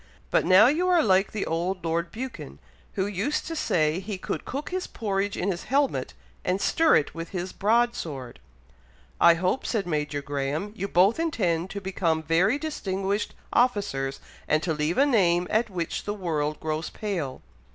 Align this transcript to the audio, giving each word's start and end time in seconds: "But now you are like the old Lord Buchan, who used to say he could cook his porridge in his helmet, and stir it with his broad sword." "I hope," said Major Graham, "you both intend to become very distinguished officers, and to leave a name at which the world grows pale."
"But 0.31 0.45
now 0.47 0.65
you 0.65 0.87
are 0.87 1.03
like 1.03 1.31
the 1.31 1.45
old 1.45 1.85
Lord 1.85 2.11
Buchan, 2.11 2.57
who 2.93 3.05
used 3.05 3.45
to 3.45 3.55
say 3.55 3.99
he 3.99 4.17
could 4.17 4.45
cook 4.45 4.71
his 4.71 4.87
porridge 4.87 5.37
in 5.37 5.51
his 5.51 5.65
helmet, 5.65 6.15
and 6.43 6.59
stir 6.59 6.95
it 6.95 7.13
with 7.13 7.29
his 7.29 7.53
broad 7.53 7.93
sword." 7.93 8.39
"I 9.19 9.35
hope," 9.35 9.63
said 9.63 9.85
Major 9.85 10.23
Graham, 10.23 10.73
"you 10.75 10.87
both 10.87 11.19
intend 11.19 11.69
to 11.69 11.81
become 11.81 12.23
very 12.23 12.57
distinguished 12.57 13.35
officers, 13.53 14.19
and 14.47 14.63
to 14.63 14.73
leave 14.73 14.97
a 14.97 15.05
name 15.05 15.45
at 15.51 15.69
which 15.69 16.03
the 16.05 16.15
world 16.15 16.59
grows 16.59 16.89
pale." 16.89 17.43